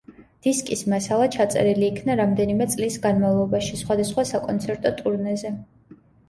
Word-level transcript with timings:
დისკის 0.45 0.79
მასალა 0.93 1.27
ჩაწერილი 1.35 1.85
იქნა 1.87 2.15
რამდენიმე 2.19 2.67
წლის 2.71 2.97
განმავლობაში, 3.03 3.79
სხვადასხვა 3.83 4.27
საკონცერტო 4.31 4.95
ტურნეზე. 5.03 5.55